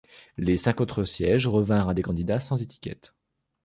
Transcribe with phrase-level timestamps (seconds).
[0.35, 3.13] Les cinq autres sièges revinrent à des candidats sans étiquette.